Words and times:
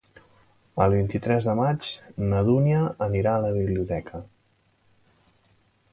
El 0.85 0.95
vint-i-tres 0.99 1.49
de 1.49 1.53
maig 1.59 1.91
na 2.31 2.41
Dúnia 2.49 2.81
anirà 3.09 3.35
a 3.35 3.45
la 3.47 3.55
biblioteca. 3.59 4.27